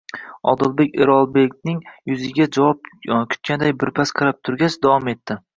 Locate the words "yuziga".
2.13-2.49